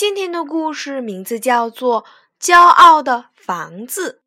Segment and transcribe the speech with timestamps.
[0.00, 2.04] 今天的故事名字叫做
[2.42, 4.22] 《骄傲的房子》。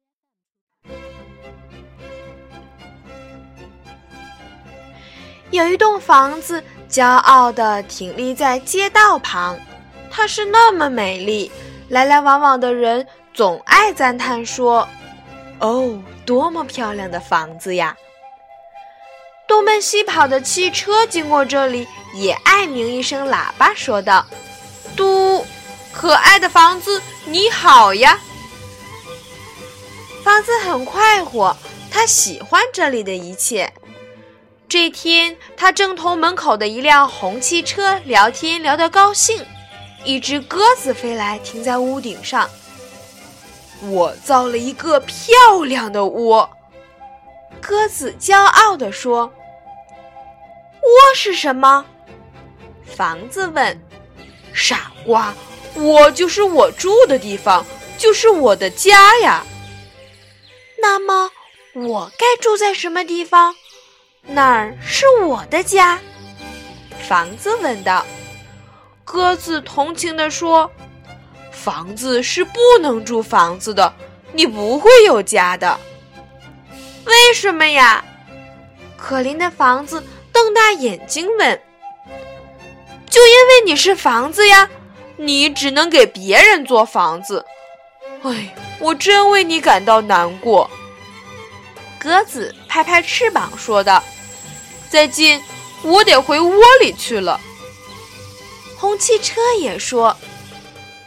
[5.49, 9.57] 有一栋房子，骄傲地挺立在街道旁，
[10.11, 11.51] 它是那么美丽，
[11.89, 14.87] 来来往往的人总爱赞叹说
[15.59, 17.97] ：“哦，多么漂亮的房子呀！”
[19.49, 24.23] 东奔西跑的汽车经过这里，也爱鸣一声喇叭，说道
[24.95, 25.42] ：“嘟。”
[26.03, 28.19] 可爱的房子，你好呀！
[30.21, 31.55] 房子很快活，
[31.89, 33.71] 他喜欢这里的一切。
[34.67, 39.45] 这天，他正同门口的一辆红汽车聊天，聊得高兴。
[40.03, 42.49] 一只鸽子飞来，停在屋顶上。
[43.83, 46.49] 我造了一个漂亮的窝，
[47.61, 49.31] 鸽子骄傲地说
[50.83, 51.85] ：“窝是什么？”
[52.93, 53.81] 房子问
[54.53, 55.33] ：“傻瓜。”
[55.75, 57.66] 我就是我住的地方，
[57.97, 59.43] 就是我的家呀。
[60.81, 61.31] 那么，
[61.73, 63.55] 我该住在什么地方？
[64.25, 65.99] 哪儿是我的家？
[67.07, 68.05] 房子问道。
[69.03, 70.71] 鸽子同情地说
[71.52, 73.93] ：“房子是不能住房子的，
[74.31, 75.77] 你不会有家的。”
[77.05, 78.03] 为什么呀？
[78.97, 81.61] 可怜的房子瞪大眼睛问
[83.09, 84.69] ：“就因为你是房子呀。”
[85.25, 87.45] 你只能给别人做房子，
[88.23, 90.70] 哎，我真为你感到难过。
[91.98, 94.03] 鸽子拍拍翅膀说道
[94.92, 95.42] ：“再见，
[95.81, 97.39] 我得回窝里去了。”
[98.77, 100.17] 红汽车也说：“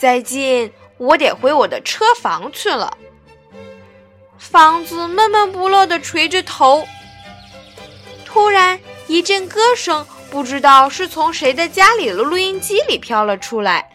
[0.00, 2.96] 再见，我得回我的车房去了。”
[4.40, 6.88] 房子闷闷不乐地垂着头。
[8.24, 13.85] 突然，一阵歌声不知道是从谁的家里的录音机里飘了出来。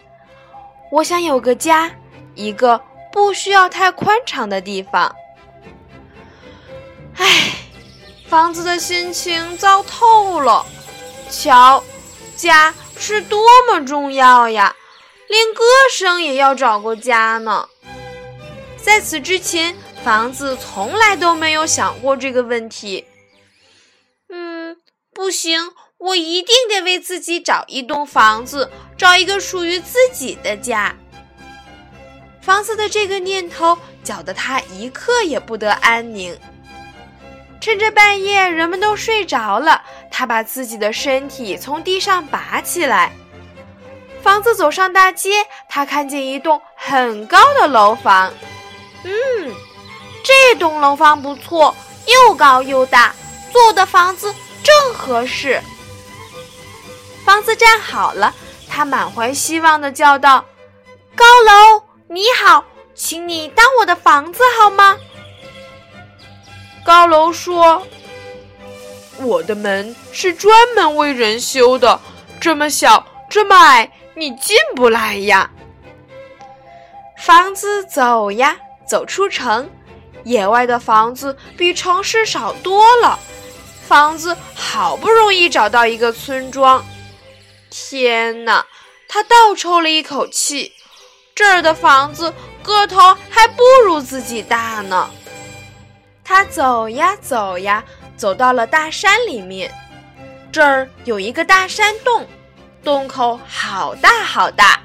[0.92, 1.90] 我想有个家，
[2.36, 5.16] 一个不需要太宽敞的地方。
[7.16, 7.54] 唉，
[8.28, 10.66] 房子的心情糟透了。
[11.30, 11.82] 瞧，
[12.36, 14.76] 家是多么重要呀！
[15.30, 17.70] 连歌声也要找个家呢。
[18.76, 19.74] 在此之前，
[20.04, 23.06] 房子从来都没有想过这个问题。
[24.28, 24.76] 嗯，
[25.14, 25.72] 不行。
[26.02, 30.96] 我一定得为自己找一栋房子，找一个属于自己的家。
[32.42, 36.36] 房子的这个念头搅得他一刻也不得安宁。
[37.60, 39.80] 趁着半夜人们都睡着了，
[40.10, 43.14] 他把自己的身体从地上拔起来。
[44.24, 48.34] 房子走上大街，他看见一栋很高的楼房。
[49.04, 49.12] 嗯，
[50.24, 51.76] 这栋楼房不错，
[52.08, 53.14] 又高又大，
[53.52, 55.62] 做的房子正合适。
[57.32, 58.36] 房子站好了，
[58.68, 60.44] 他满怀希望地叫道
[61.16, 64.98] ：“高楼，你好，请你当我的房子好吗？”
[66.84, 67.88] 高楼说
[69.24, 72.02] ：“我的门是专门为人修的，
[72.38, 75.50] 这么小，这么矮，你进不来呀。”
[77.18, 79.70] 房子走呀，走出城，
[80.26, 83.18] 野外的房子比城市少多了。
[83.88, 86.84] 房子好不容易找到一个村庄。
[87.72, 88.66] 天哪！
[89.08, 90.74] 他倒抽了一口气，
[91.34, 92.98] 这儿的房子个头
[93.30, 95.10] 还不如自己大呢。
[96.24, 97.84] 他走呀走呀，
[98.18, 99.74] 走到了大山里面。
[100.52, 102.28] 这儿有一个大山洞，
[102.84, 104.82] 洞口好大好大。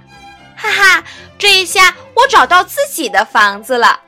[0.57, 1.05] 哈哈，
[1.37, 4.01] 这一下我找到自己的房子了。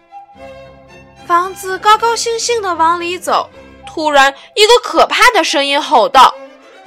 [1.27, 3.51] 房子高高兴兴地往里走，
[3.87, 6.35] 突然一个可怕的声音吼道：“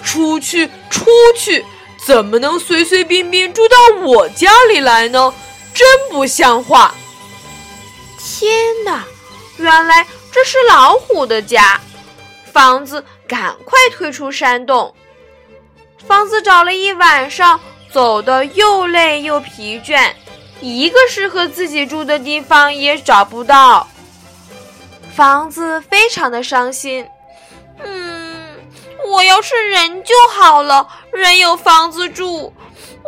[0.04, 1.06] 出去，出
[1.36, 1.66] 去！”
[2.06, 5.34] 怎么能随随便便住到我家里来呢？
[5.74, 6.94] 真不像话！
[8.18, 8.52] 天
[8.84, 9.06] 哪，
[9.58, 11.80] 原来这是老虎的家！
[12.52, 14.94] 房子赶快退出山洞。
[16.06, 17.60] 房子找了一晚上，
[17.92, 20.12] 走得又累又疲倦，
[20.60, 23.88] 一个适合自己住的地方也找不到。
[25.16, 27.08] 房子非常的伤心。
[27.84, 28.32] 嗯。
[29.08, 32.54] 我要是人就好了，人有房子住，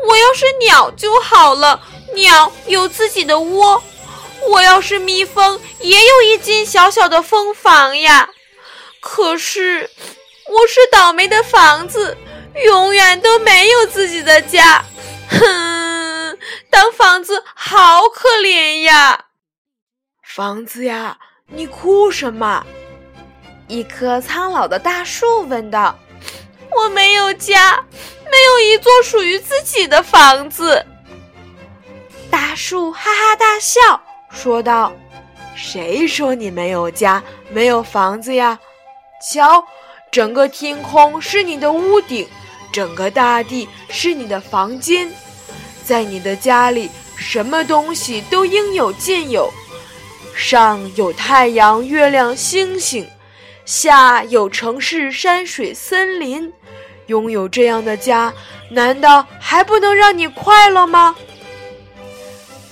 [0.07, 1.81] 我要是鸟就好了，
[2.13, 3.81] 鸟有自己的窝；
[4.49, 8.29] 我要是蜜蜂，也有一间小小的蜂房呀。
[8.99, 9.89] 可是，
[10.47, 12.17] 我是倒霉的房子，
[12.65, 14.83] 永远都没有自己的家。
[15.29, 16.37] 哼，
[16.69, 19.25] 当房子好可怜呀！
[20.23, 21.17] 房子呀，
[21.47, 22.65] 你哭什么？
[23.67, 25.97] 一棵苍老的大树问道
[26.77, 27.83] ：“我没有家，
[28.25, 30.85] 没有一座属于自己的房子。”
[32.29, 34.91] 大树哈哈大笑，说道
[35.55, 38.59] ：“谁说你没有家，没有房子呀？
[39.21, 39.63] 瞧，
[40.11, 42.27] 整个天空是你的屋顶，
[42.71, 45.11] 整个大地是你的房间。
[45.85, 49.51] 在你的家里，什么东西都应有尽有，
[50.35, 53.07] 上有太阳、月亮、星星。”
[53.65, 56.51] 下有城市、山水、森林，
[57.07, 58.33] 拥有这样的家，
[58.69, 61.15] 难道还不能让你快乐吗？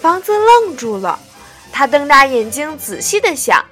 [0.02, 1.20] 房子愣住了，
[1.72, 3.64] 他瞪大眼睛，仔细的想：“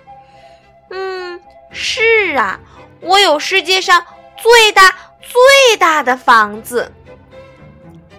[0.92, 1.42] 嗯，
[1.72, 2.60] 是啊，
[3.02, 4.06] 我有世界上
[4.42, 6.92] 最大最大的房子。”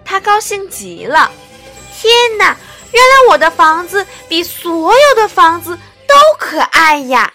[0.03, 1.31] 他高兴极了，
[1.93, 2.57] 天哪，
[2.91, 7.31] 原来我的房子比所有的房子都可爱呀！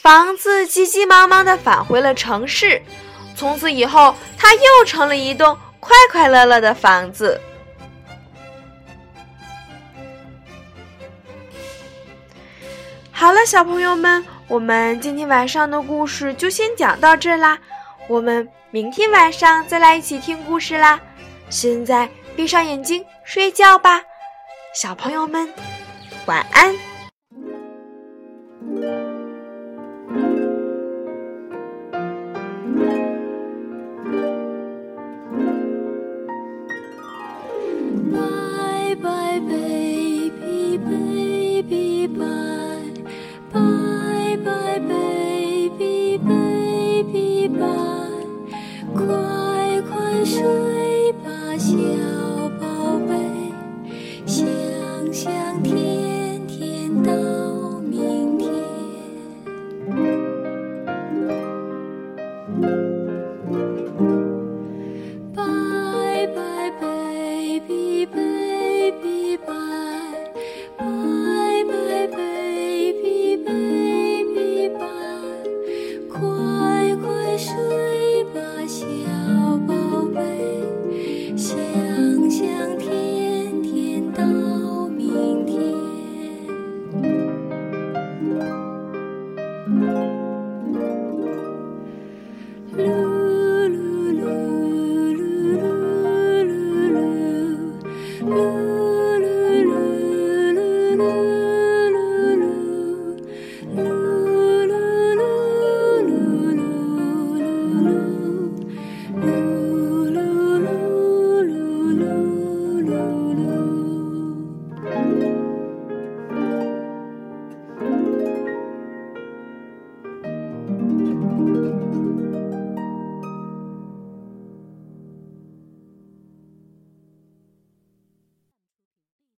[0.00, 2.80] 房子急急忙忙地返回了城市，
[3.40, 7.40] 从此以后，它又成了一栋快快乐乐的房子。
[13.10, 17.58] 好了，小朋友们，我们今天晚上的故事就先讲到这啦，
[18.08, 21.00] 我们明天晚上再来一起听故事啦。
[21.48, 22.06] 现在
[22.36, 24.02] 闭上眼睛睡觉吧，
[24.74, 25.50] 小朋友们，
[26.26, 26.89] 晚安。
[48.94, 50.79] 快快睡